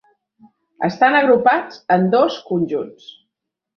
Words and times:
Estan 0.87 1.17
agrupats 1.19 1.79
en 1.97 2.09
dos 2.17 2.39
conjunts. 2.49 3.13